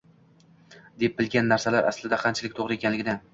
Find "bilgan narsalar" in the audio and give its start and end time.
1.19-1.91